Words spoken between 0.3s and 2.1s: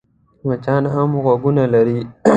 مچان هم غوږونه لري.